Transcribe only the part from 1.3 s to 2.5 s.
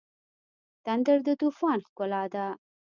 طوفان ښکلا ده.